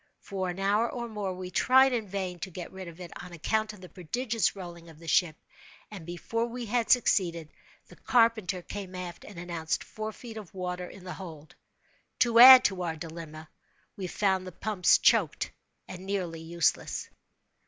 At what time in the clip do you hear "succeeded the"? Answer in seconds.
6.89-7.95